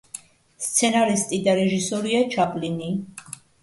სცენარისტი 0.67 1.41
და 1.51 1.57
რეჟისორია 1.61 2.25
ჩაპლინი. 2.35 2.95